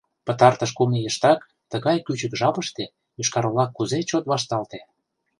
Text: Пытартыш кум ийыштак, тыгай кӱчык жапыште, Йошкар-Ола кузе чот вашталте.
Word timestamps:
Пытартыш 0.25 0.71
кум 0.77 0.91
ийыштак, 0.99 1.39
тыгай 1.71 1.97
кӱчык 2.05 2.33
жапыште, 2.39 2.83
Йошкар-Ола 3.17 3.65
кузе 3.75 3.99
чот 4.09 4.23
вашталте. 4.31 4.79